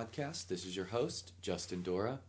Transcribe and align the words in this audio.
podcast. 0.00 0.46
This 0.46 0.64
is 0.64 0.74
your 0.74 0.86
host, 0.86 1.32
Justin 1.42 1.82
Dora. 1.82 2.20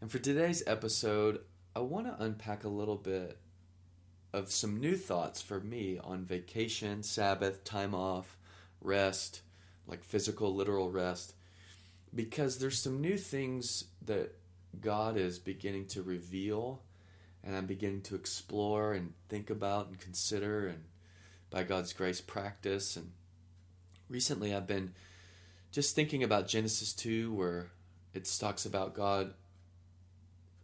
And 0.00 0.10
for 0.10 0.18
today's 0.18 0.62
episode, 0.66 1.40
I 1.76 1.80
want 1.80 2.06
to 2.06 2.24
unpack 2.24 2.64
a 2.64 2.68
little 2.68 2.96
bit 2.96 3.36
of 4.32 4.50
some 4.50 4.80
new 4.80 4.96
thoughts 4.96 5.42
for 5.42 5.60
me 5.60 5.98
on 6.02 6.24
vacation, 6.24 7.02
Sabbath, 7.02 7.64
time 7.64 7.94
off, 7.94 8.38
rest, 8.80 9.42
like 9.86 10.02
physical, 10.04 10.54
literal 10.54 10.90
rest, 10.90 11.34
because 12.14 12.56
there's 12.56 12.80
some 12.80 12.98
new 12.98 13.18
things 13.18 13.84
that 14.06 14.34
God 14.80 15.18
is 15.18 15.38
beginning 15.38 15.86
to 15.88 16.02
reveal 16.02 16.80
and 17.42 17.54
I'm 17.54 17.66
beginning 17.66 18.00
to 18.02 18.14
explore 18.14 18.94
and 18.94 19.12
think 19.28 19.50
about 19.50 19.88
and 19.88 20.00
consider 20.00 20.68
and 20.68 20.84
by 21.50 21.62
God's 21.62 21.92
grace 21.92 22.22
practice. 22.22 22.96
And 22.96 23.10
recently 24.08 24.54
I've 24.54 24.66
been 24.66 24.94
just 25.74 25.96
thinking 25.96 26.22
about 26.22 26.46
Genesis 26.46 26.92
2, 26.92 27.34
where 27.34 27.66
it 28.14 28.32
talks 28.38 28.64
about 28.64 28.94
God 28.94 29.34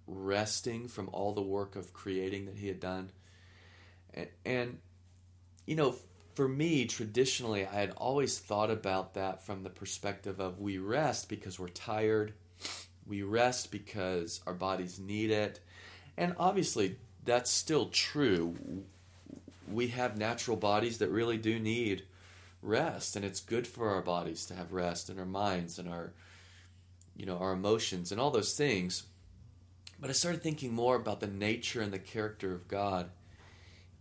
resting 0.06 0.86
from 0.86 1.10
all 1.12 1.34
the 1.34 1.42
work 1.42 1.74
of 1.74 1.92
creating 1.92 2.46
that 2.46 2.56
He 2.56 2.68
had 2.68 2.78
done. 2.78 3.10
And, 4.14 4.28
and, 4.46 4.78
you 5.66 5.74
know, 5.74 5.96
for 6.34 6.46
me, 6.48 6.84
traditionally, 6.84 7.66
I 7.66 7.74
had 7.74 7.90
always 7.96 8.38
thought 8.38 8.70
about 8.70 9.14
that 9.14 9.44
from 9.44 9.64
the 9.64 9.70
perspective 9.70 10.38
of 10.38 10.60
we 10.60 10.78
rest 10.78 11.28
because 11.28 11.58
we're 11.58 11.68
tired, 11.68 12.32
we 13.04 13.22
rest 13.22 13.72
because 13.72 14.40
our 14.46 14.54
bodies 14.54 15.00
need 15.00 15.32
it. 15.32 15.58
And 16.16 16.36
obviously, 16.38 16.98
that's 17.24 17.50
still 17.50 17.86
true. 17.86 18.56
We 19.68 19.88
have 19.88 20.16
natural 20.16 20.56
bodies 20.56 20.98
that 20.98 21.10
really 21.10 21.36
do 21.36 21.58
need 21.58 22.04
rest 22.62 23.16
and 23.16 23.24
it's 23.24 23.40
good 23.40 23.66
for 23.66 23.90
our 23.90 24.02
bodies 24.02 24.46
to 24.46 24.54
have 24.54 24.72
rest 24.72 25.08
and 25.08 25.18
our 25.18 25.26
minds 25.26 25.78
and 25.78 25.88
our 25.88 26.12
you 27.16 27.26
know 27.26 27.38
our 27.38 27.52
emotions 27.52 28.12
and 28.12 28.20
all 28.20 28.30
those 28.30 28.54
things. 28.54 29.04
But 29.98 30.10
i 30.10 30.12
started 30.12 30.42
thinking 30.42 30.72
more 30.72 30.96
about 30.96 31.20
the 31.20 31.26
nature 31.26 31.80
and 31.80 31.92
the 31.92 31.98
character 31.98 32.52
of 32.54 32.68
god. 32.68 33.10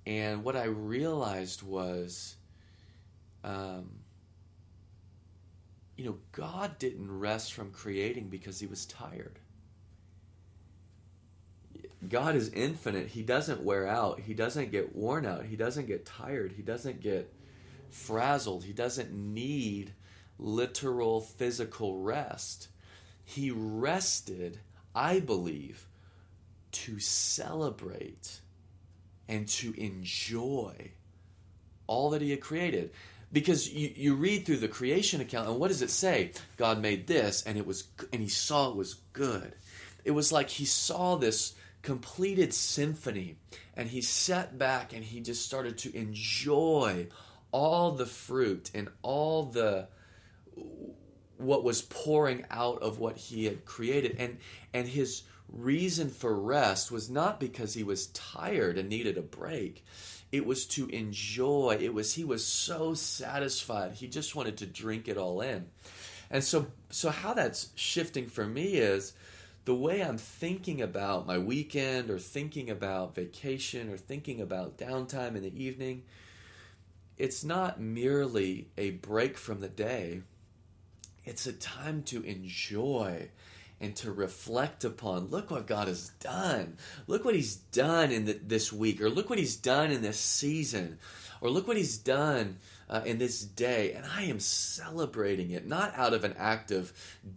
And 0.05 0.43
what 0.43 0.55
i 0.55 0.65
realized 0.65 1.61
was 1.61 2.35
um, 3.43 3.89
you 5.95 6.05
know 6.05 6.17
god 6.31 6.77
didn't 6.79 7.19
rest 7.19 7.53
from 7.53 7.71
creating 7.71 8.29
because 8.29 8.59
he 8.59 8.67
was 8.67 8.85
tired. 8.85 9.39
God 12.07 12.35
is 12.35 12.49
infinite. 12.49 13.07
He 13.07 13.23
doesn't 13.23 13.61
wear 13.61 13.85
out. 13.85 14.21
He 14.21 14.33
doesn't 14.33 14.71
get 14.71 14.95
worn 14.95 15.25
out. 15.25 15.45
He 15.45 15.57
doesn't 15.57 15.87
get 15.87 16.05
tired. 16.05 16.53
He 16.53 16.61
doesn't 16.61 17.01
get 17.01 17.33
frazzled. 17.91 18.63
He 18.63 18.73
doesn't 18.73 19.13
need 19.13 19.93
literal 20.37 21.21
physical 21.21 22.01
rest. 22.01 22.69
He 23.23 23.51
rested, 23.51 24.59
I 24.95 25.19
believe, 25.19 25.87
to 26.71 26.99
celebrate 26.99 28.41
and 29.27 29.47
to 29.47 29.73
enjoy 29.79 30.91
all 31.87 32.11
that 32.11 32.21
he 32.21 32.31
had 32.31 32.41
created. 32.41 32.91
Because 33.31 33.71
you, 33.71 33.91
you 33.95 34.15
read 34.15 34.45
through 34.45 34.57
the 34.57 34.67
creation 34.67 35.21
account, 35.21 35.47
and 35.47 35.59
what 35.59 35.67
does 35.67 35.83
it 35.83 35.91
say? 35.91 36.31
God 36.57 36.81
made 36.81 37.05
this, 37.05 37.43
and 37.43 37.57
it 37.57 37.67
was, 37.67 37.87
and 38.11 38.21
he 38.21 38.27
saw 38.27 38.69
it 38.69 38.75
was 38.75 38.95
good. 39.13 39.53
It 40.03 40.11
was 40.11 40.31
like 40.31 40.49
he 40.49 40.65
saw 40.65 41.15
this 41.15 41.53
completed 41.83 42.53
symphony, 42.53 43.35
and 43.75 43.87
he 43.87 44.01
sat 44.01 44.57
back 44.57 44.93
and 44.93 45.03
he 45.03 45.21
just 45.21 45.45
started 45.45 45.77
to 45.79 45.95
enjoy 45.95 47.07
all 47.51 47.91
the 47.91 48.05
fruit 48.05 48.71
and 48.73 48.89
all 49.01 49.43
the 49.43 49.87
what 51.37 51.63
was 51.63 51.81
pouring 51.81 52.45
out 52.51 52.81
of 52.81 52.99
what 52.99 53.17
he 53.17 53.45
had 53.45 53.65
created. 53.65 54.15
And 54.19 54.37
and 54.73 54.87
his 54.87 55.23
reason 55.47 56.09
for 56.09 56.39
rest 56.39 56.91
was 56.91 57.09
not 57.09 57.39
because 57.39 57.73
he 57.73 57.83
was 57.83 58.07
tired 58.07 58.77
and 58.77 58.89
needed 58.89 59.17
a 59.17 59.21
break. 59.21 59.83
It 60.31 60.45
was 60.45 60.65
to 60.67 60.87
enjoy. 60.89 61.77
It 61.81 61.93
was 61.93 62.13
he 62.13 62.23
was 62.23 62.45
so 62.45 62.93
satisfied. 62.93 63.93
He 63.93 64.07
just 64.07 64.35
wanted 64.35 64.57
to 64.57 64.65
drink 64.65 65.07
it 65.07 65.17
all 65.17 65.41
in. 65.41 65.67
And 66.29 66.43
so 66.43 66.67
so 66.89 67.09
how 67.09 67.33
that's 67.33 67.69
shifting 67.75 68.27
for 68.27 68.45
me 68.45 68.75
is 68.75 69.13
the 69.65 69.75
way 69.75 70.01
i'm 70.01 70.17
thinking 70.17 70.81
about 70.81 71.27
my 71.27 71.37
weekend 71.37 72.09
or 72.09 72.17
thinking 72.17 72.71
about 72.71 73.13
vacation 73.13 73.91
or 73.91 73.97
thinking 73.97 74.41
about 74.41 74.79
downtime 74.79 75.35
in 75.35 75.43
the 75.43 75.63
evening 75.63 76.01
it's 77.19 77.43
not 77.43 77.79
merely 77.79 78.69
a 78.77 78.91
break 78.91 79.37
from 79.37 79.59
the 79.59 79.67
day, 79.67 80.21
it's 81.25 81.45
a 81.45 81.53
time 81.53 82.01
to 82.03 82.23
enjoy 82.23 83.29
and 83.81 83.95
to 83.97 84.11
reflect 84.11 84.83
upon 84.83 85.27
look 85.27 85.51
what 85.51 85.67
God 85.67 85.87
has 85.87 86.09
done. 86.19 86.77
Look 87.07 87.23
what 87.23 87.35
He's 87.35 87.55
done 87.55 88.11
in 88.11 88.25
the, 88.25 88.33
this 88.33 88.73
week, 88.73 89.01
or 89.01 89.09
look 89.09 89.29
what 89.29 89.39
He's 89.39 89.57
done 89.57 89.91
in 89.91 90.01
this 90.01 90.19
season, 90.19 90.97
or 91.41 91.49
look 91.49 91.67
what 91.67 91.77
He's 91.77 91.97
done 91.97 92.57
uh, 92.89 93.01
in 93.05 93.17
this 93.17 93.41
day. 93.41 93.93
And 93.93 94.05
I 94.05 94.23
am 94.23 94.39
celebrating 94.39 95.51
it, 95.51 95.67
not 95.67 95.93
out 95.95 96.13
of 96.13 96.23
an 96.23 96.35
act 96.37 96.71
of 96.71 96.91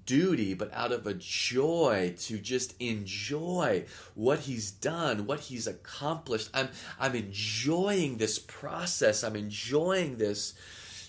duty, 0.06 0.54
but 0.54 0.72
out 0.72 0.92
of 0.92 1.06
a 1.06 1.14
joy 1.14 2.14
to 2.20 2.38
just 2.38 2.74
enjoy 2.80 3.84
what 4.14 4.40
He's 4.40 4.70
done, 4.70 5.26
what 5.26 5.40
He's 5.40 5.66
accomplished. 5.66 6.50
I'm, 6.54 6.68
I'm 6.98 7.14
enjoying 7.14 8.16
this 8.16 8.38
process, 8.38 9.22
I'm 9.24 9.36
enjoying 9.36 10.16
this, 10.16 10.54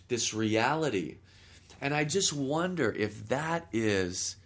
this 0.07 0.33
reality. 0.33 1.17
And 1.81 1.93
I 1.93 2.05
just 2.05 2.31
wonder 2.31 2.91
if 2.91 3.27
that 3.27 3.67
is 3.73 4.37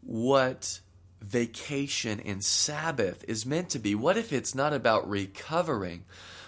what 0.00 0.80
vacation 1.20 2.20
and 2.20 2.44
Sabbath 2.44 3.24
is 3.26 3.46
meant 3.46 3.70
to 3.70 3.78
be. 3.78 3.94
What 3.94 4.16
if 4.16 4.32
it's 4.32 4.54
not 4.54 4.72
about 4.72 5.08
recovering, 5.08 6.04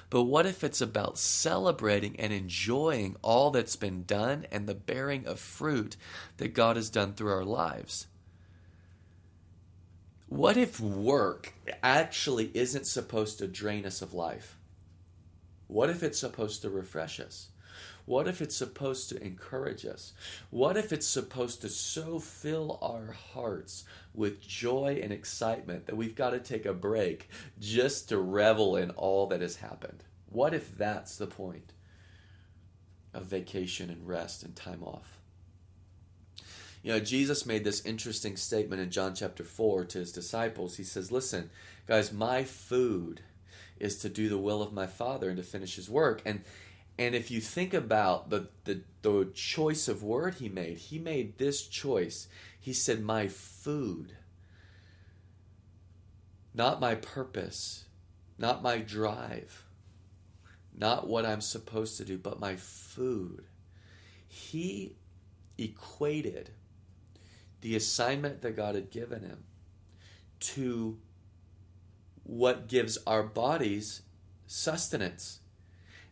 but 0.09 0.25
what 0.25 0.47
if 0.47 0.63
it's 0.63 0.81
about 0.81 1.19
celebrating 1.19 2.19
and 2.21 2.33
enjoying 2.33 3.17
all 3.23 3.51
that's 3.51 3.77
been 3.77 4.05
done 4.05 4.47
and 4.53 4.69
the 4.69 4.75
bearing 4.75 5.27
of 5.27 5.41
fruit 5.41 5.97
that 6.37 6.55
God 6.55 6.77
has 6.77 6.91
done 6.91 7.15
through 7.15 7.33
our 7.33 7.45
lives? 7.45 8.07
What 10.29 10.57
if 10.57 10.81
work 10.81 11.55
actually 11.83 12.51
isn't 12.55 12.87
supposed 12.87 13.39
to 13.39 13.49
drain 13.49 13.87
us 13.87 14.03
of 14.03 14.15
life? 14.15 14.57
What 15.69 15.91
if 15.91 16.03
it's 16.03 16.19
supposed 16.19 16.63
to 16.63 16.71
refresh 16.71 17.21
us? 17.21 17.49
What 18.07 18.29
if 18.29 18.41
it's 18.41 18.57
supposed 18.57 19.09
to 19.09 19.23
encourage 19.23 19.85
us? 19.85 20.13
What 20.51 20.77
if 20.77 20.93
it's 20.93 21.09
supposed 21.09 21.61
to 21.63 21.69
so 21.69 22.21
fill 22.21 22.79
our 22.81 23.13
hearts 23.13 23.85
with 24.17 24.41
joy 24.41 25.01
and 25.03 25.13
excitement 25.13 25.87
that 25.87 25.97
we've 25.97 26.15
got 26.15 26.31
to 26.31 26.41
take 26.41 26.67
a 26.67 26.73
break 26.73 27.29
just 27.61 28.09
to 28.09 28.19
revel 28.19 28.77
in 28.77 28.91
all 28.91 29.27
that 29.29 29.41
has 29.41 29.57
happened? 29.57 30.05
What 30.31 30.55
if 30.55 30.77
that's 30.77 31.17
the 31.17 31.27
point 31.27 31.73
of 33.15 33.25
vacation 33.25 33.91
and 33.91 34.07
rest 34.07 34.43
and 34.43 34.57
time 34.57 34.83
off? 34.83 35.19
You 36.83 36.93
know, 36.93 37.01
Jesus 37.01 37.47
made 37.47 37.65
this 37.65 37.85
interesting 37.85 38.37
statement 38.37 38.81
in 38.81 38.91
John 38.91 39.15
chapter 39.15 39.43
4 39.43 39.87
to 39.87 39.99
his 39.99 40.13
disciples. 40.13 40.77
He 40.77 40.85
says, 40.85 41.11
Listen, 41.11 41.51
guys, 41.87 42.13
my 42.13 42.45
food 42.45 43.23
is 43.79 43.99
to 43.99 44.09
do 44.09 44.29
the 44.29 44.39
will 44.39 44.63
of 44.63 44.73
my 44.73 44.87
Father 44.87 45.29
and 45.29 45.37
to 45.37 45.43
finish 45.43 45.77
his 45.77 45.91
work. 45.91 46.23
And 46.25 46.43
and 46.99 47.15
if 47.15 47.31
you 47.31 47.41
think 47.41 47.75
about 47.75 48.31
the, 48.31 48.49
the, 48.65 48.81
the 49.03 49.29
choice 49.35 49.87
of 49.87 50.03
word 50.03 50.37
he 50.37 50.49
made, 50.49 50.79
he 50.79 50.99
made 50.99 51.37
this 51.37 51.67
choice. 51.67 52.27
He 52.67 52.73
said, 52.73 53.01
My 53.01 53.29
food, 53.29 54.17
not 56.53 56.81
my 56.81 56.97
purpose, 56.97 57.85
not 58.39 58.61
my 58.61 58.79
drive, 58.79 59.65
not 60.77 61.07
what 61.07 61.25
I'm 61.25 61.41
supposed 61.41 61.97
to 61.99 62.05
do, 62.05 62.19
but 62.19 62.41
my 62.41 62.57
food. 62.57 63.45
He 64.27 64.97
equated 65.57 66.51
the 67.61 67.77
assignment 67.77 68.43
that 68.43 68.57
God 68.57 68.75
had 68.75 68.91
given 68.91 69.23
him 69.23 69.45
to 70.41 70.99
what 72.25 72.67
gives 72.67 72.99
our 73.07 73.23
bodies 73.23 74.03
sustenance 74.49 75.39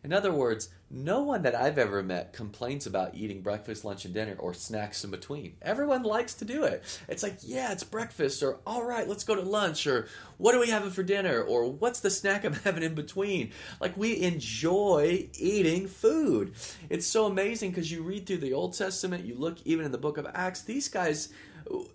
in 0.05 0.13
other 0.13 0.31
words, 0.31 0.69
no 0.91 1.23
one 1.23 1.41
that 1.41 1.55
I've 1.55 1.79
ever 1.79 2.03
met 2.03 2.33
complains 2.33 2.85
about 2.85 3.15
eating 3.15 3.41
breakfast, 3.41 3.83
lunch, 3.83 4.05
and 4.05 4.13
dinner 4.13 4.35
or 4.37 4.53
snacks 4.53 5.03
in 5.03 5.09
between. 5.09 5.55
Everyone 5.61 6.03
likes 6.03 6.35
to 6.35 6.45
do 6.45 6.63
it. 6.63 6.83
It's 7.07 7.23
like, 7.23 7.37
yeah, 7.41 7.71
it's 7.71 7.83
breakfast, 7.83 8.43
or 8.43 8.59
all 8.67 8.83
right, 8.83 9.07
let's 9.07 9.23
go 9.23 9.35
to 9.35 9.41
lunch, 9.41 9.87
or 9.87 10.07
what 10.37 10.53
are 10.53 10.59
we 10.59 10.69
having 10.69 10.91
for 10.91 11.01
dinner, 11.01 11.41
or 11.41 11.71
what's 11.71 12.01
the 12.01 12.11
snack 12.11 12.43
I'm 12.45 12.53
having 12.63 12.83
in 12.83 12.93
between. 12.93 13.51
Like, 13.81 13.97
we 13.97 14.21
enjoy 14.21 15.27
eating 15.33 15.87
food. 15.87 16.53
It's 16.89 17.07
so 17.07 17.25
amazing 17.25 17.71
because 17.71 17.91
you 17.91 18.03
read 18.03 18.27
through 18.27 18.37
the 18.37 18.53
Old 18.53 18.77
Testament, 18.77 19.25
you 19.25 19.35
look 19.35 19.57
even 19.65 19.85
in 19.85 19.91
the 19.91 19.97
book 19.97 20.17
of 20.17 20.27
Acts, 20.33 20.61
these 20.61 20.87
guys 20.87 21.29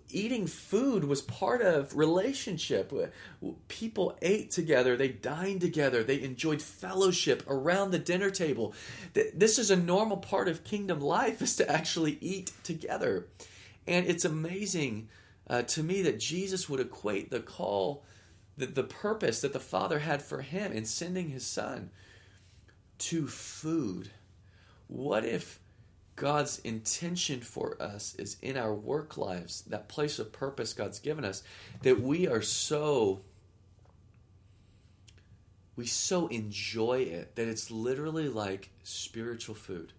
eating 0.09 0.47
food 0.47 1.03
was 1.03 1.21
part 1.21 1.61
of 1.61 1.95
relationship. 1.95 2.93
People 3.67 4.17
ate 4.21 4.51
together, 4.51 4.97
they 4.97 5.09
dined 5.09 5.61
together, 5.61 6.03
they 6.03 6.21
enjoyed 6.21 6.61
fellowship 6.61 7.43
around 7.47 7.91
the 7.91 7.99
dinner 7.99 8.29
table. 8.29 8.73
This 9.13 9.57
is 9.57 9.71
a 9.71 9.75
normal 9.75 10.17
part 10.17 10.47
of 10.47 10.63
kingdom 10.63 10.99
life 10.99 11.41
is 11.41 11.55
to 11.57 11.71
actually 11.71 12.17
eat 12.21 12.51
together. 12.63 13.27
And 13.87 14.05
it's 14.05 14.25
amazing 14.25 15.09
uh, 15.49 15.63
to 15.63 15.83
me 15.83 16.01
that 16.03 16.19
Jesus 16.19 16.69
would 16.69 16.79
equate 16.79 17.31
the 17.31 17.39
call, 17.39 18.03
the, 18.57 18.67
the 18.67 18.83
purpose 18.83 19.41
that 19.41 19.53
the 19.53 19.59
Father 19.59 19.99
had 19.99 20.21
for 20.21 20.41
him 20.41 20.71
in 20.71 20.85
sending 20.85 21.29
his 21.29 21.45
Son 21.45 21.89
to 22.99 23.27
food. 23.27 24.11
What 24.87 25.25
if 25.25 25.60
God's 26.21 26.59
intention 26.59 27.41
for 27.41 27.81
us 27.81 28.13
is 28.19 28.37
in 28.43 28.55
our 28.55 28.75
work 28.75 29.17
lives, 29.17 29.63
that 29.63 29.87
place 29.89 30.19
of 30.19 30.31
purpose 30.31 30.71
God's 30.71 30.99
given 30.99 31.25
us, 31.25 31.41
that 31.81 31.99
we 31.99 32.27
are 32.27 32.43
so 32.43 33.21
we 35.75 35.87
so 35.87 36.27
enjoy 36.27 36.99
it 36.99 37.35
that 37.37 37.47
it's 37.47 37.71
literally 37.71 38.29
like 38.29 38.69
spiritual 38.83 39.55
food. 39.55 39.93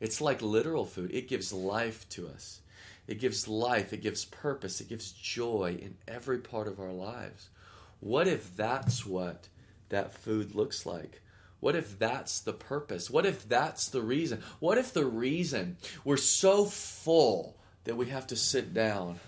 It's 0.00 0.20
like 0.20 0.42
literal 0.42 0.84
food. 0.84 1.12
It 1.14 1.28
gives 1.28 1.52
life 1.52 2.08
to 2.08 2.26
us. 2.26 2.58
It 3.06 3.20
gives 3.20 3.46
life, 3.46 3.92
it 3.92 4.02
gives 4.02 4.24
purpose, 4.24 4.80
it 4.80 4.88
gives 4.88 5.12
joy 5.12 5.78
in 5.80 5.94
every 6.08 6.38
part 6.38 6.66
of 6.66 6.80
our 6.80 6.92
lives. 6.92 7.50
What 8.00 8.26
if 8.26 8.56
that's 8.56 9.06
what 9.06 9.46
that 9.90 10.12
food 10.12 10.56
looks 10.56 10.84
like? 10.84 11.22
What 11.60 11.74
if 11.74 11.98
that's 11.98 12.40
the 12.40 12.52
purpose? 12.52 13.10
What 13.10 13.26
if 13.26 13.48
that's 13.48 13.88
the 13.88 14.02
reason? 14.02 14.42
What 14.60 14.78
if 14.78 14.92
the 14.92 15.06
reason 15.06 15.76
we're 16.04 16.16
so 16.16 16.64
full 16.64 17.58
that 17.84 17.96
we 17.96 18.06
have 18.06 18.26
to 18.28 18.36
sit 18.36 18.72
down 18.72 19.18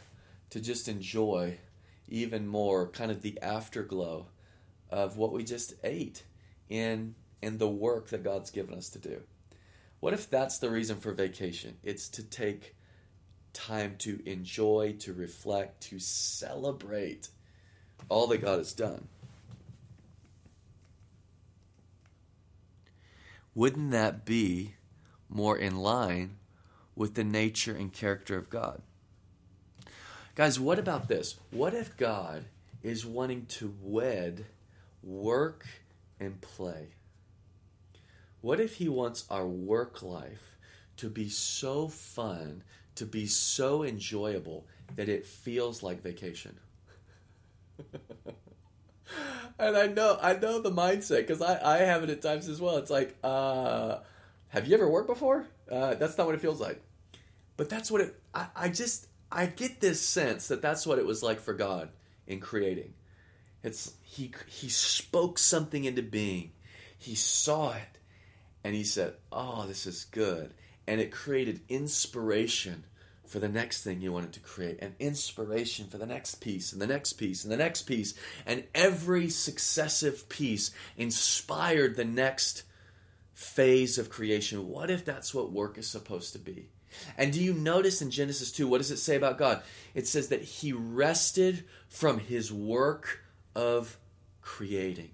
to 0.50 0.60
just 0.60 0.88
enjoy 0.88 1.58
even 2.08 2.46
more 2.46 2.88
kind 2.88 3.10
of 3.10 3.22
the 3.22 3.40
afterglow 3.42 4.26
of 4.90 5.16
what 5.16 5.32
we 5.32 5.44
just 5.44 5.74
ate 5.84 6.24
in 6.68 7.14
in 7.42 7.58
the 7.58 7.68
work 7.68 8.08
that 8.08 8.22
God's 8.22 8.50
given 8.50 8.74
us 8.74 8.90
to 8.90 8.98
do? 8.98 9.22
What 10.00 10.14
if 10.14 10.30
that's 10.30 10.58
the 10.58 10.70
reason 10.70 10.98
for 10.98 11.12
vacation? 11.12 11.76
It's 11.82 12.08
to 12.10 12.22
take 12.22 12.74
time 13.52 13.96
to 13.98 14.20
enjoy, 14.24 14.96
to 15.00 15.12
reflect, 15.12 15.82
to 15.82 15.98
celebrate 15.98 17.28
all 18.08 18.26
that 18.28 18.38
God 18.38 18.58
has 18.58 18.72
done. 18.72 19.08
Wouldn't 23.54 23.90
that 23.90 24.24
be 24.24 24.74
more 25.28 25.56
in 25.56 25.76
line 25.76 26.36
with 26.94 27.14
the 27.14 27.24
nature 27.24 27.74
and 27.74 27.92
character 27.92 28.36
of 28.36 28.50
God? 28.50 28.82
Guys, 30.34 30.60
what 30.60 30.78
about 30.78 31.08
this? 31.08 31.36
What 31.50 31.74
if 31.74 31.96
God 31.96 32.44
is 32.82 33.04
wanting 33.04 33.46
to 33.46 33.74
wed 33.82 34.46
work 35.02 35.66
and 36.18 36.40
play? 36.40 36.88
What 38.40 38.60
if 38.60 38.76
He 38.76 38.88
wants 38.88 39.24
our 39.30 39.46
work 39.46 40.02
life 40.02 40.56
to 40.98 41.10
be 41.10 41.28
so 41.28 41.88
fun, 41.88 42.62
to 42.94 43.04
be 43.04 43.26
so 43.26 43.82
enjoyable 43.82 44.66
that 44.96 45.08
it 45.08 45.26
feels 45.26 45.82
like 45.82 46.02
vacation? 46.02 46.56
and 49.58 49.76
I 49.76 49.86
know 49.86 50.18
I 50.20 50.34
know 50.34 50.60
the 50.60 50.70
mindset 50.70 51.18
because 51.18 51.42
I, 51.42 51.60
I 51.62 51.78
have 51.78 52.02
it 52.02 52.10
at 52.10 52.22
times 52.22 52.48
as 52.48 52.60
well. 52.60 52.76
It's 52.76 52.90
like, 52.90 53.16
uh, 53.22 53.98
have 54.48 54.66
you 54.66 54.74
ever 54.74 54.88
worked 54.88 55.08
before? 55.08 55.46
Uh, 55.70 55.94
that's 55.94 56.18
not 56.18 56.26
what 56.26 56.34
it 56.34 56.40
feels 56.40 56.60
like. 56.60 56.82
But 57.56 57.68
that's 57.68 57.90
what 57.90 58.00
it. 58.00 58.20
I, 58.34 58.46
I 58.56 58.68
just 58.68 59.06
I 59.30 59.46
get 59.46 59.80
this 59.80 60.00
sense 60.00 60.48
that 60.48 60.62
that's 60.62 60.86
what 60.86 60.98
it 60.98 61.06
was 61.06 61.22
like 61.22 61.40
for 61.40 61.54
God 61.54 61.90
in 62.26 62.40
creating. 62.40 62.94
It's 63.62 63.94
he 64.02 64.32
he 64.46 64.68
spoke 64.68 65.38
something 65.38 65.84
into 65.84 66.02
being. 66.02 66.52
He 66.96 67.14
saw 67.14 67.72
it, 67.72 67.98
and 68.64 68.74
he 68.74 68.84
said, 68.84 69.14
"Oh, 69.30 69.66
this 69.66 69.86
is 69.86 70.04
good," 70.04 70.54
and 70.86 71.00
it 71.00 71.12
created 71.12 71.60
inspiration 71.68 72.84
for 73.30 73.38
the 73.38 73.48
next 73.48 73.84
thing 73.84 74.00
you 74.00 74.12
wanted 74.12 74.32
to 74.32 74.40
create, 74.40 74.82
an 74.82 74.96
inspiration 74.98 75.86
for 75.86 75.98
the 75.98 76.06
next 76.06 76.40
piece, 76.40 76.72
and 76.72 76.82
the 76.82 76.86
next 76.86 77.12
piece, 77.12 77.44
and 77.44 77.52
the 77.52 77.56
next 77.56 77.82
piece. 77.82 78.12
And 78.44 78.64
every 78.74 79.30
successive 79.30 80.28
piece 80.28 80.72
inspired 80.96 81.94
the 81.94 82.04
next 82.04 82.64
phase 83.32 83.98
of 83.98 84.10
creation. 84.10 84.68
What 84.68 84.90
if 84.90 85.04
that's 85.04 85.32
what 85.32 85.52
work 85.52 85.78
is 85.78 85.86
supposed 85.86 86.32
to 86.32 86.40
be? 86.40 86.70
And 87.16 87.32
do 87.32 87.40
you 87.40 87.54
notice 87.54 88.02
in 88.02 88.10
Genesis 88.10 88.50
2, 88.50 88.66
what 88.66 88.78
does 88.78 88.90
it 88.90 88.96
say 88.96 89.14
about 89.14 89.38
God? 89.38 89.62
It 89.94 90.08
says 90.08 90.30
that 90.30 90.42
He 90.42 90.72
rested 90.72 91.62
from 91.88 92.18
His 92.18 92.52
work 92.52 93.20
of 93.54 93.96
creating. 94.42 95.12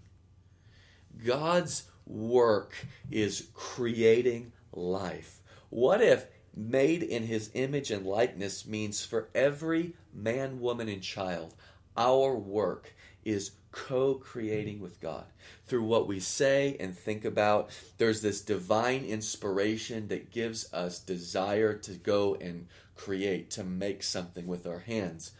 God's 1.22 1.82
work 2.06 2.74
is 3.10 3.48
creating 3.52 4.52
life. 4.72 5.42
What 5.68 6.00
if 6.00 6.26
made 6.56 7.02
in 7.02 7.24
his 7.24 7.50
image 7.54 7.90
and 7.90 8.06
likeness 8.06 8.66
means 8.66 9.04
for 9.04 9.28
every 9.34 9.94
man, 10.12 10.58
woman, 10.60 10.88
and 10.88 11.02
child, 11.02 11.54
our 11.96 12.34
work 12.34 12.94
is 13.24 13.52
co 13.70 14.14
creating 14.14 14.80
with 14.80 15.00
God. 15.00 15.26
Through 15.66 15.84
what 15.84 16.08
we 16.08 16.18
say 16.18 16.76
and 16.80 16.96
think 16.96 17.24
about, 17.24 17.70
there's 17.98 18.22
this 18.22 18.40
divine 18.40 19.04
inspiration 19.04 20.08
that 20.08 20.30
gives 20.30 20.72
us 20.72 20.98
desire 20.98 21.74
to 21.74 21.92
go 21.92 22.36
and 22.40 22.68
create, 22.94 23.50
to 23.50 23.64
make 23.64 24.02
something 24.02 24.46
with 24.46 24.66
our 24.66 24.78
hands, 24.78 25.32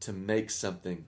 to 0.00 0.12
make 0.12 0.50
something 0.50 1.06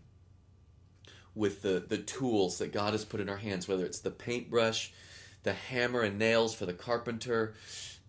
with 1.35 1.63
the, 1.63 1.85
the 1.87 1.99
tools 1.99 2.59
that 2.59 2.73
God 2.73 2.93
has 2.93 3.05
put 3.05 3.21
in 3.21 3.29
our 3.29 3.37
hands, 3.37 3.69
whether 3.69 3.85
it's 3.85 4.01
the 4.01 4.11
paintbrush, 4.11 4.93
the 5.43 5.53
hammer 5.53 6.03
and 6.03 6.19
nails 6.19 6.55
for 6.55 6.67
the 6.67 6.73
carpenter, 6.73 7.55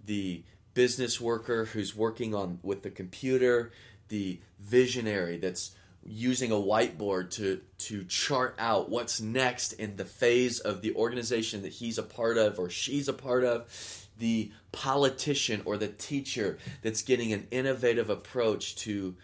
the 0.05 0.43
business 0.73 1.19
worker 1.21 1.65
who's 1.65 1.95
working 1.95 2.33
on 2.33 2.59
with 2.63 2.83
the 2.83 2.89
computer, 2.89 3.71
the 4.09 4.39
visionary 4.59 5.37
that's 5.37 5.75
using 6.05 6.51
a 6.51 6.55
whiteboard 6.55 7.29
to 7.31 7.61
to 7.77 8.03
chart 8.05 8.55
out 8.59 8.89
what's 8.89 9.21
next 9.21 9.73
in 9.73 9.95
the 9.95 10.05
phase 10.05 10.59
of 10.59 10.81
the 10.81 10.93
organization 10.95 11.61
that 11.61 11.71
he's 11.71 11.97
a 11.97 12.03
part 12.03 12.37
of 12.37 12.59
or 12.59 12.69
she's 12.69 13.07
a 13.07 13.13
part 13.13 13.43
of 13.43 14.07
the 14.17 14.51
politician 14.71 15.61
or 15.65 15.77
the 15.77 15.87
teacher 15.87 16.57
that's 16.81 17.01
getting 17.01 17.31
an 17.31 17.47
innovative 17.51 18.09
approach 18.09 18.75
to 18.75 19.15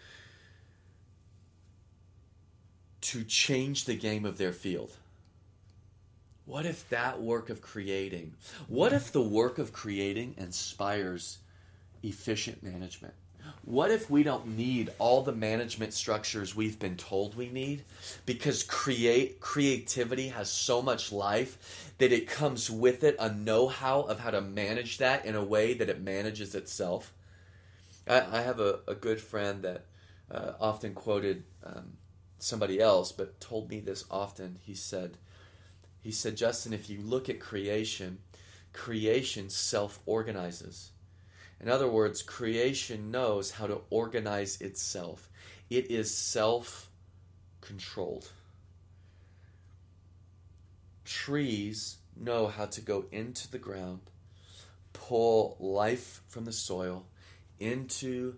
to 3.02 3.24
change 3.24 3.84
the 3.84 3.94
game 3.94 4.24
of 4.24 4.38
their 4.38 4.52
field 4.52 4.96
what 6.50 6.66
if 6.66 6.88
that 6.88 7.22
work 7.22 7.48
of 7.48 7.62
creating, 7.62 8.34
what 8.66 8.92
if 8.92 9.12
the 9.12 9.22
work 9.22 9.60
of 9.60 9.72
creating 9.72 10.34
inspires 10.36 11.38
efficient 12.02 12.60
management? 12.60 13.14
What 13.64 13.92
if 13.92 14.10
we 14.10 14.24
don't 14.24 14.56
need 14.56 14.90
all 14.98 15.22
the 15.22 15.32
management 15.32 15.94
structures 15.94 16.56
we've 16.56 16.78
been 16.78 16.96
told 16.96 17.36
we 17.36 17.48
need 17.48 17.84
because 18.26 18.64
create 18.64 19.38
creativity 19.38 20.28
has 20.28 20.50
so 20.50 20.82
much 20.82 21.12
life 21.12 21.92
that 21.98 22.10
it 22.10 22.28
comes 22.28 22.68
with 22.68 23.04
it 23.04 23.14
a 23.20 23.32
know-how 23.32 24.00
of 24.02 24.18
how 24.18 24.30
to 24.30 24.40
manage 24.40 24.98
that 24.98 25.24
in 25.24 25.36
a 25.36 25.44
way 25.44 25.74
that 25.74 25.88
it 25.88 26.02
manages 26.02 26.56
itself. 26.56 27.12
I, 28.08 28.38
I 28.38 28.42
have 28.42 28.58
a, 28.58 28.80
a, 28.88 28.94
good 28.96 29.20
friend 29.20 29.62
that 29.62 29.84
uh, 30.30 30.52
often 30.60 30.94
quoted 30.94 31.44
um, 31.64 31.92
somebody 32.38 32.80
else, 32.80 33.12
but 33.12 33.40
told 33.40 33.70
me 33.70 33.78
this 33.78 34.04
often. 34.10 34.58
He 34.62 34.74
said, 34.74 35.16
he 36.00 36.10
said, 36.10 36.36
Justin, 36.36 36.72
if 36.72 36.88
you 36.88 37.00
look 37.00 37.28
at 37.28 37.40
creation, 37.40 38.18
creation 38.72 39.50
self 39.50 40.00
organizes. 40.06 40.90
In 41.60 41.68
other 41.68 41.88
words, 41.88 42.22
creation 42.22 43.10
knows 43.10 43.52
how 43.52 43.66
to 43.66 43.82
organize 43.90 44.60
itself, 44.60 45.28
it 45.68 45.90
is 45.90 46.14
self 46.14 46.90
controlled. 47.60 48.30
Trees 51.04 51.98
know 52.16 52.46
how 52.46 52.66
to 52.66 52.80
go 52.80 53.04
into 53.10 53.50
the 53.50 53.58
ground, 53.58 54.00
pull 54.92 55.56
life 55.58 56.22
from 56.28 56.44
the 56.44 56.52
soil 56.52 57.04
into 57.58 58.36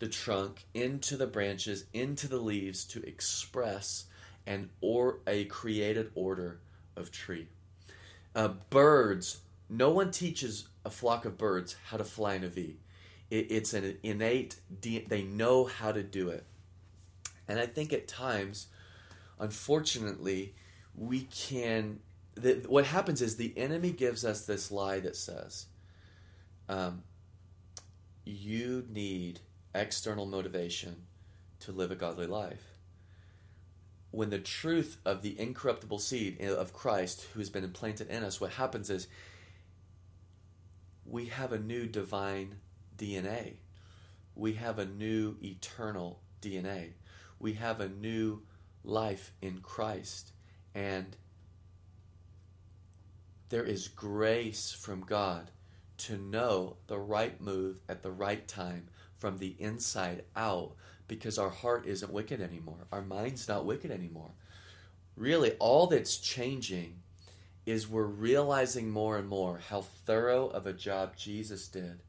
the 0.00 0.08
trunk, 0.08 0.64
into 0.74 1.16
the 1.16 1.26
branches, 1.26 1.84
into 1.92 2.26
the 2.26 2.38
leaves 2.38 2.84
to 2.84 3.02
express 3.06 4.06
an 4.46 4.70
or 4.80 5.20
a 5.26 5.44
created 5.46 6.10
order 6.14 6.60
of 6.96 7.10
tree. 7.10 7.48
Uh, 8.34 8.48
birds, 8.70 9.40
no 9.68 9.90
one 9.90 10.10
teaches 10.10 10.68
a 10.84 10.90
flock 10.90 11.24
of 11.24 11.38
birds 11.38 11.76
how 11.86 11.96
to 11.96 12.04
fly 12.04 12.34
in 12.34 12.44
a 12.44 12.48
V. 12.48 12.76
It, 13.30 13.50
it's 13.50 13.74
an 13.74 13.98
innate, 14.02 14.56
they 14.80 15.22
know 15.22 15.64
how 15.64 15.92
to 15.92 16.02
do 16.02 16.28
it. 16.28 16.44
And 17.48 17.58
I 17.58 17.66
think 17.66 17.92
at 17.92 18.08
times, 18.08 18.68
unfortunately, 19.38 20.54
we 20.96 21.22
can. 21.22 22.00
The, 22.36 22.64
what 22.68 22.84
happens 22.86 23.22
is 23.22 23.36
the 23.36 23.56
enemy 23.56 23.92
gives 23.92 24.24
us 24.24 24.44
this 24.44 24.72
lie 24.72 25.00
that 25.00 25.14
says, 25.14 25.66
um, 26.68 27.02
you 28.24 28.84
need 28.90 29.40
external 29.74 30.26
motivation 30.26 30.96
to 31.60 31.72
live 31.72 31.90
a 31.90 31.94
godly 31.94 32.26
life 32.26 32.73
when 34.14 34.30
the 34.30 34.38
truth 34.38 34.98
of 35.04 35.22
the 35.22 35.38
incorruptible 35.40 35.98
seed 35.98 36.40
of 36.40 36.72
Christ 36.72 37.26
who 37.32 37.40
has 37.40 37.50
been 37.50 37.64
implanted 37.64 38.08
in 38.08 38.22
us, 38.22 38.40
what 38.40 38.52
happens 38.52 38.88
is 38.88 39.08
we 41.04 41.26
have 41.26 41.52
a 41.52 41.58
new 41.58 41.86
divine 41.86 42.56
DNA. 42.96 43.54
we 44.36 44.54
have 44.54 44.78
a 44.78 44.86
new 44.86 45.36
eternal 45.42 46.20
DNA. 46.40 46.92
We 47.38 47.54
have 47.54 47.80
a 47.80 47.88
new 47.88 48.42
life 48.82 49.32
in 49.42 49.58
Christ. 49.58 50.32
And 50.74 51.16
there 53.48 53.64
is 53.64 53.88
grace 53.88 54.72
from 54.72 55.02
God 55.02 55.50
to 55.98 56.16
know 56.16 56.76
the 56.86 56.98
right 56.98 57.40
move 57.40 57.78
at 57.88 58.02
the 58.02 58.10
right 58.10 58.46
time 58.46 58.88
from 59.16 59.38
the 59.38 59.54
inside 59.58 60.24
out 60.34 60.74
because 61.08 61.38
our 61.38 61.50
heart 61.50 61.86
isn't 61.86 62.12
wicked 62.12 62.40
anymore. 62.40 62.86
Our 62.92 63.02
mind's 63.02 63.48
not 63.48 63.66
wicked 63.66 63.90
anymore. 63.90 64.30
Really, 65.16 65.52
all 65.52 65.86
that's 65.86 66.16
changing 66.16 67.00
is 67.66 67.88
we're 67.88 68.04
realizing 68.04 68.90
more 68.90 69.16
and 69.16 69.28
more 69.28 69.60
how 69.70 69.82
thorough 69.82 70.46
of 70.48 70.66
a 70.66 70.72
job 70.72 71.16
Jesus 71.16 71.68
did. 71.68 72.00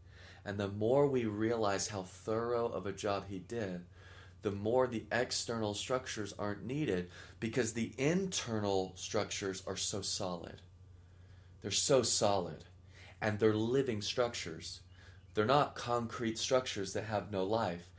And 0.44 0.58
the 0.58 0.68
more 0.68 1.08
we 1.08 1.26
realize 1.26 1.88
how 1.88 2.04
thorough 2.04 2.68
of 2.68 2.86
a 2.86 2.92
job 2.92 3.26
he 3.28 3.40
did, 3.40 3.86
the 4.42 4.52
more 4.52 4.86
the 4.86 5.06
external 5.12 5.74
structures 5.74 6.34
aren't 6.38 6.66
needed 6.66 7.10
because 7.40 7.74
the 7.74 7.94
internal 7.98 8.94
structures 8.96 9.64
are 9.66 9.76
so 9.76 10.02
solid. 10.02 10.62
They're 11.62 11.72
so 11.72 12.04
solid 12.04 12.64
and 13.22 13.40
they're 13.40 13.56
living 13.56 14.04
structures. 14.04 14.82
They're 15.34 15.46
not 15.46 15.74
concrete 15.74 16.38
structures 16.38 16.94
that 16.94 17.06
have 17.06 17.32
no 17.32 17.44
life. 17.44 17.90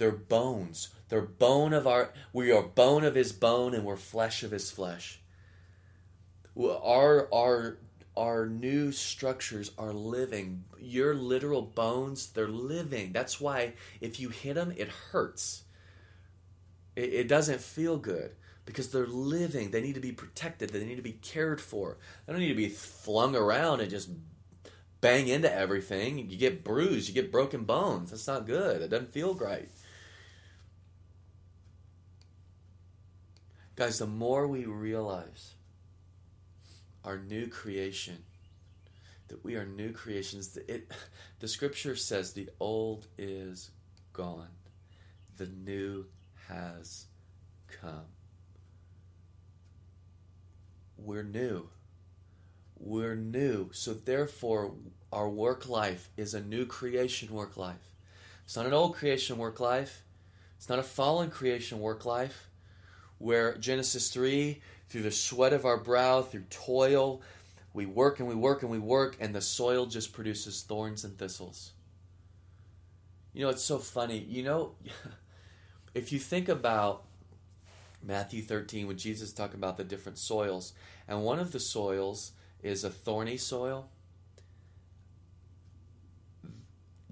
They're 0.00 0.10
bones. 0.12 0.88
They're 1.10 1.20
bone 1.20 1.74
of 1.74 1.86
our 1.86 2.14
we 2.32 2.50
are 2.50 2.62
bone 2.62 3.04
of 3.04 3.14
his 3.14 3.32
bone 3.32 3.74
and 3.74 3.84
we're 3.84 3.98
flesh 3.98 4.42
of 4.42 4.50
his 4.50 4.70
flesh. 4.70 5.20
Our 6.58 7.28
our 7.30 7.76
our 8.16 8.46
new 8.46 8.92
structures 8.92 9.72
are 9.76 9.92
living. 9.92 10.64
Your 10.78 11.14
literal 11.14 11.60
bones, 11.60 12.30
they're 12.30 12.48
living. 12.48 13.12
That's 13.12 13.42
why 13.42 13.74
if 14.00 14.18
you 14.18 14.30
hit 14.30 14.54
them, 14.54 14.72
it 14.74 14.88
hurts. 14.88 15.64
It, 16.96 17.12
it 17.12 17.28
doesn't 17.28 17.60
feel 17.60 17.98
good 17.98 18.30
because 18.64 18.90
they're 18.90 19.06
living. 19.06 19.70
They 19.70 19.82
need 19.82 19.96
to 19.96 20.00
be 20.00 20.12
protected. 20.12 20.70
They 20.70 20.82
need 20.82 20.96
to 20.96 21.02
be 21.02 21.18
cared 21.20 21.60
for. 21.60 21.98
They 22.24 22.32
don't 22.32 22.40
need 22.40 22.48
to 22.48 22.54
be 22.54 22.70
flung 22.70 23.36
around 23.36 23.82
and 23.82 23.90
just 23.90 24.08
bang 25.02 25.28
into 25.28 25.52
everything. 25.52 26.30
You 26.30 26.38
get 26.38 26.64
bruised. 26.64 27.06
You 27.06 27.14
get 27.14 27.30
broken 27.30 27.64
bones. 27.64 28.12
That's 28.12 28.26
not 28.26 28.46
good. 28.46 28.80
It 28.80 28.88
doesn't 28.88 29.12
feel 29.12 29.34
great. 29.34 29.68
Guys, 33.80 33.98
the 33.98 34.06
more 34.06 34.46
we 34.46 34.66
realize 34.66 35.54
our 37.02 37.16
new 37.16 37.46
creation, 37.46 38.18
that 39.28 39.42
we 39.42 39.56
are 39.56 39.64
new 39.64 39.90
creations, 39.90 40.54
it, 40.68 40.92
the 41.38 41.48
scripture 41.48 41.96
says 41.96 42.34
the 42.34 42.50
old 42.60 43.06
is 43.16 43.70
gone, 44.12 44.50
the 45.38 45.46
new 45.46 46.04
has 46.46 47.06
come. 47.80 48.04
We're 50.98 51.22
new. 51.22 51.70
We're 52.78 53.16
new. 53.16 53.70
So, 53.72 53.94
therefore, 53.94 54.74
our 55.10 55.30
work 55.30 55.70
life 55.70 56.10
is 56.18 56.34
a 56.34 56.42
new 56.42 56.66
creation 56.66 57.32
work 57.32 57.56
life. 57.56 57.94
It's 58.44 58.56
not 58.56 58.66
an 58.66 58.74
old 58.74 58.94
creation 58.94 59.38
work 59.38 59.58
life. 59.58 60.02
It's 60.58 60.68
not 60.68 60.78
a 60.78 60.82
fallen 60.82 61.30
creation 61.30 61.80
work 61.80 62.04
life 62.04 62.49
where 63.20 63.54
Genesis 63.58 64.10
3, 64.10 64.60
through 64.88 65.02
the 65.02 65.10
sweat 65.10 65.52
of 65.52 65.66
our 65.66 65.76
brow, 65.76 66.22
through 66.22 66.44
toil, 66.48 67.20
we 67.74 67.84
work 67.84 68.18
and 68.18 68.26
we 68.26 68.34
work 68.34 68.62
and 68.62 68.70
we 68.70 68.78
work, 68.78 69.16
and 69.20 69.34
the 69.34 69.42
soil 69.42 69.84
just 69.84 70.14
produces 70.14 70.62
thorns 70.62 71.04
and 71.04 71.16
thistles. 71.16 71.72
You 73.34 73.44
know, 73.44 73.50
it's 73.50 73.62
so 73.62 73.78
funny. 73.78 74.18
You 74.18 74.42
know, 74.42 74.74
if 75.94 76.12
you 76.12 76.18
think 76.18 76.48
about 76.48 77.04
Matthew 78.02 78.40
13, 78.40 78.86
when 78.86 78.96
Jesus 78.96 79.32
talking 79.34 79.56
about 79.56 79.76
the 79.76 79.84
different 79.84 80.16
soils, 80.16 80.72
and 81.06 81.22
one 81.22 81.38
of 81.38 81.52
the 81.52 81.60
soils 81.60 82.32
is 82.62 82.84
a 82.84 82.90
thorny 82.90 83.36
soil. 83.36 83.90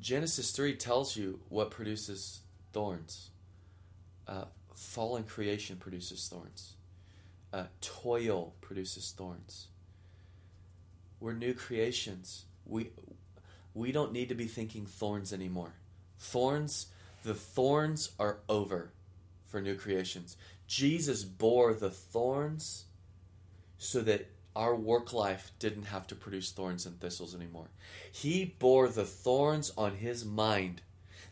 Genesis 0.00 0.52
3 0.52 0.74
tells 0.76 1.16
you 1.16 1.40
what 1.50 1.70
produces 1.70 2.40
thorns. 2.72 3.28
Uh, 4.26 4.44
fallen 4.78 5.24
creation 5.24 5.76
produces 5.76 6.28
thorns. 6.28 6.74
Uh, 7.52 7.64
toil 7.80 8.54
produces 8.60 9.12
thorns. 9.16 9.68
We're 11.20 11.32
new 11.32 11.52
creations. 11.52 12.44
We 12.64 12.90
we 13.74 13.92
don't 13.92 14.12
need 14.12 14.28
to 14.28 14.34
be 14.34 14.46
thinking 14.46 14.86
thorns 14.86 15.32
anymore. 15.32 15.74
Thorns, 16.18 16.86
the 17.22 17.34
thorns 17.34 18.10
are 18.18 18.38
over 18.48 18.92
for 19.46 19.60
new 19.60 19.74
creations. 19.74 20.36
Jesus 20.66 21.24
bore 21.24 21.74
the 21.74 21.90
thorns 21.90 22.84
so 23.78 24.00
that 24.00 24.30
our 24.54 24.74
work 24.74 25.12
life 25.12 25.52
didn't 25.58 25.84
have 25.84 26.06
to 26.08 26.14
produce 26.14 26.50
thorns 26.50 26.86
and 26.86 27.00
thistles 27.00 27.34
anymore. 27.34 27.68
He 28.10 28.56
bore 28.58 28.88
the 28.88 29.04
thorns 29.04 29.72
on 29.76 29.96
his 29.96 30.24
mind. 30.24 30.82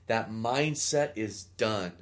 That 0.07 0.31
mindset 0.31 1.13
is 1.17 1.45
done. 1.57 1.93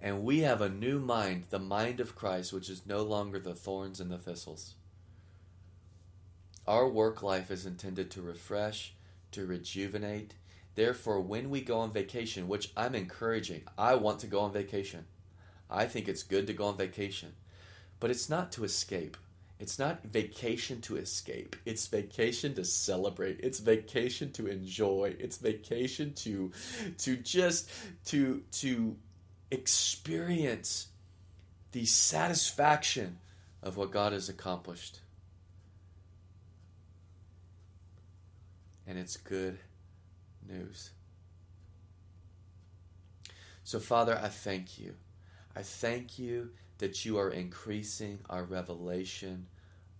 And 0.00 0.24
we 0.24 0.40
have 0.40 0.60
a 0.60 0.68
new 0.68 0.98
mind, 0.98 1.44
the 1.50 1.58
mind 1.58 2.00
of 2.00 2.14
Christ, 2.14 2.52
which 2.52 2.68
is 2.68 2.86
no 2.86 3.02
longer 3.02 3.38
the 3.38 3.54
thorns 3.54 4.00
and 4.00 4.10
the 4.10 4.18
thistles. 4.18 4.74
Our 6.66 6.88
work 6.88 7.22
life 7.22 7.50
is 7.50 7.64
intended 7.64 8.10
to 8.12 8.22
refresh, 8.22 8.94
to 9.32 9.46
rejuvenate. 9.46 10.34
Therefore, 10.74 11.20
when 11.20 11.48
we 11.48 11.60
go 11.60 11.78
on 11.78 11.92
vacation, 11.92 12.48
which 12.48 12.72
I'm 12.76 12.94
encouraging, 12.94 13.62
I 13.78 13.94
want 13.94 14.20
to 14.20 14.26
go 14.26 14.40
on 14.40 14.52
vacation. 14.52 15.06
I 15.70 15.86
think 15.86 16.08
it's 16.08 16.22
good 16.22 16.46
to 16.48 16.52
go 16.52 16.66
on 16.66 16.76
vacation. 16.76 17.32
But 17.98 18.10
it's 18.10 18.28
not 18.28 18.52
to 18.52 18.64
escape. 18.64 19.16
It's 19.58 19.78
not 19.78 20.04
vacation 20.04 20.82
to 20.82 20.96
escape. 20.96 21.56
It's 21.64 21.86
vacation 21.86 22.54
to 22.54 22.64
celebrate. 22.64 23.40
It's 23.40 23.58
vacation 23.58 24.32
to 24.32 24.48
enjoy. 24.48 25.16
It's 25.18 25.38
vacation 25.38 26.12
to 26.14 26.52
to 26.98 27.16
just 27.16 27.70
to 28.06 28.42
to 28.52 28.96
experience 29.50 30.88
the 31.72 31.84
satisfaction 31.86 33.18
of 33.62 33.76
what 33.76 33.90
God 33.90 34.12
has 34.12 34.28
accomplished. 34.28 35.00
And 38.86 38.98
it's 38.98 39.16
good 39.16 39.58
news. 40.48 40.90
So, 43.64 43.80
Father, 43.80 44.18
I 44.22 44.28
thank 44.28 44.78
you. 44.78 44.94
I 45.56 45.62
thank 45.62 46.18
you 46.18 46.50
that 46.78 47.04
you 47.04 47.18
are 47.18 47.30
increasing 47.30 48.20
our 48.30 48.44
revelation 48.44 49.46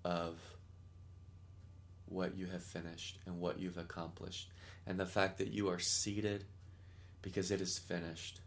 of 0.05 0.39
what 2.07 2.37
you 2.37 2.47
have 2.47 2.63
finished 2.63 3.19
and 3.27 3.41
what 3.41 3.59
you've 3.59 3.79
accomplished, 3.79 4.51
and 4.87 5.01
the 5.01 5.07
fact 5.07 5.39
that 5.39 5.53
you 5.53 5.69
are 5.69 5.81
seated 5.81 6.45
because 7.23 7.51
it 7.51 7.61
is 7.61 7.79
finished. 7.79 8.41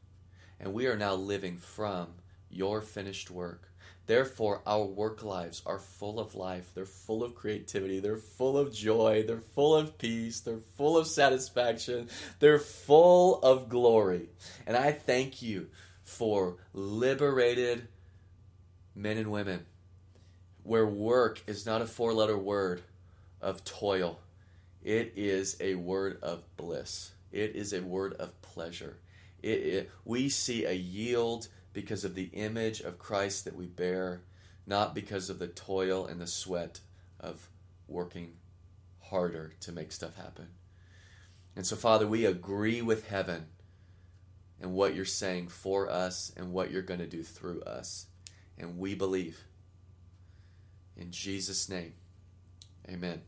And 0.60 0.74
we 0.74 0.88
are 0.88 0.98
now 0.98 1.16
living 1.16 1.58
from 1.58 2.08
your 2.50 2.82
finished 2.82 3.32
work. 3.32 3.70
Therefore, 4.08 4.62
our 4.66 4.86
work 4.86 5.24
lives 5.24 5.62
are 5.68 5.78
full 5.78 6.20
of 6.20 6.34
life. 6.34 6.72
They're 6.74 6.86
full 6.86 7.24
of 7.24 7.36
creativity. 7.36 8.00
They're 8.00 8.18
full 8.18 8.58
of 8.58 8.74
joy. 8.74 9.24
They're 9.28 9.38
full 9.38 9.76
of 9.76 10.00
peace. 10.00 10.40
They're 10.40 10.62
full 10.78 10.98
of 10.98 11.06
satisfaction. 11.06 12.10
They're 12.40 12.58
full 12.58 13.40
of 13.42 13.70
glory. 13.70 14.30
And 14.66 14.76
I 14.76 14.94
thank 14.94 15.44
you 15.44 15.68
for 16.04 16.58
liberated 16.74 17.88
men 18.96 19.18
and 19.18 19.32
women 19.32 19.66
where 20.64 20.86
work 20.86 21.42
is 21.48 21.66
not 21.66 21.82
a 21.82 21.86
four 21.86 22.14
letter 22.14 22.38
word 22.38 22.82
of 23.42 23.64
toil, 23.64 24.20
it 24.84 25.14
is 25.16 25.56
a 25.60 25.76
word 25.76 26.18
of 26.22 26.44
bliss, 26.58 27.12
it 27.32 27.56
is 27.56 27.74
a 27.74 27.82
word 27.82 28.14
of 28.14 28.42
pleasure. 28.42 28.98
It, 29.42 29.50
it, 29.50 29.92
we 30.06 30.30
see 30.30 30.66
a 30.66 30.74
yield 30.74 31.48
because 31.74 32.04
of 32.04 32.16
the 32.16 32.30
image 32.34 32.82
of 32.82 33.00
Christ 33.00 33.46
that 33.46 33.56
we 33.56 33.66
bear, 33.68 34.24
not 34.66 34.96
because 34.96 35.30
of 35.30 35.40
the 35.40 35.48
toil 35.48 36.06
and 36.06 36.20
the 36.20 36.28
sweat 36.28 36.80
of 37.20 37.50
working 37.88 38.34
harder 39.00 39.54
to 39.62 39.72
make 39.72 39.92
stuff 39.92 40.16
happen. 40.16 40.50
And 41.56 41.66
so, 41.66 41.76
Father, 41.76 42.08
we 42.08 42.26
agree 42.26 42.82
with 42.82 43.08
heaven 43.08 43.48
and 44.62 44.74
what 44.74 44.96
you're 44.96 45.06
saying 45.06 45.48
for 45.48 45.90
us 45.90 46.32
and 46.38 46.52
what 46.52 46.72
you're 46.72 46.82
going 46.82 47.00
to 47.00 47.08
do 47.08 47.24
through 47.24 47.62
us. 47.62 48.08
And 48.58 48.78
we 48.78 48.94
believe. 48.94 49.44
In 50.98 51.12
Jesus' 51.12 51.70
name, 51.70 51.94
amen. 52.90 53.22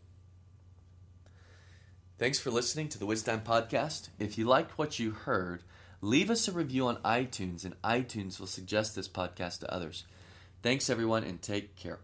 Thanks 2.17 2.37
for 2.37 2.51
listening 2.51 2.89
to 2.89 2.99
the 2.99 3.05
Wisdom 3.05 3.41
Podcast. 3.41 4.09
If 4.19 4.37
you 4.37 4.45
liked 4.45 4.77
what 4.77 4.99
you 4.99 5.11
heard, 5.11 5.63
leave 6.01 6.29
us 6.29 6.48
a 6.48 6.51
review 6.51 6.88
on 6.88 6.98
iTunes, 6.98 7.63
and 7.63 7.79
iTunes 7.81 8.39
will 8.39 8.48
suggest 8.48 8.96
this 8.96 9.08
podcast 9.08 9.60
to 9.60 9.74
others. 9.74 10.05
Thanks, 10.62 10.89
everyone, 10.89 11.24
and 11.24 11.41
take 11.41 11.75
care. 11.75 12.00